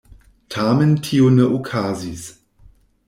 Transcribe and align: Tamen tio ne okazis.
Tamen 0.53 0.95
tio 1.07 1.29
ne 1.35 1.45
okazis. 1.59 2.25